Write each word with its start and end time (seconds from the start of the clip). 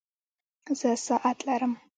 زه 0.79 0.89
ساعت 1.05 1.37
لرم 1.47 1.73